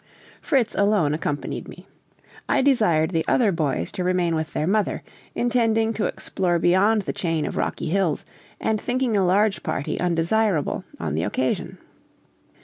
[0.41, 1.85] Fritz alone accompanied me.
[2.49, 5.03] I desired the other boys to remain with their mother,
[5.35, 8.25] intending to explore beyond the chain of rocky hills,
[8.59, 11.77] and thinking a large party undesirable on the occasion.